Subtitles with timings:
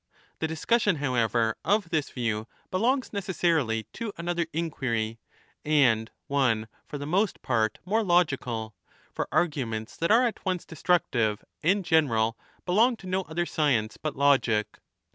[0.39, 5.19] The discussion, however, of this view belongs necessarily to another inquiry
[5.63, 8.73] and one for the most part more logical,
[9.13, 12.35] for arguments that are at once destructive and general
[12.65, 14.79] belong to no other science but logic.